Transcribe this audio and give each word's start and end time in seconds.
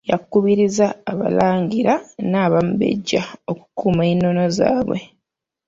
Yakubirizza 0.11 0.85
abalangira 1.11 1.93
n’abambejja 2.31 3.21
okukuuma 3.51 4.03
ennono 4.11 4.43
zaabwe. 4.57 4.99